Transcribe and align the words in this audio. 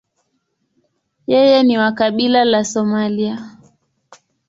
Yeye 1.31 1.63
ni 1.63 1.77
wa 1.77 1.91
kabila 1.91 2.41
la 2.45 2.61
Somalia. 2.71 3.35